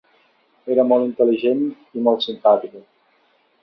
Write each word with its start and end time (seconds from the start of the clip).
Era 0.75 0.85
molt 0.93 1.05
intel·ligent 1.09 1.63
i 2.01 2.05
molt 2.09 2.29
simpàtica. 2.29 2.87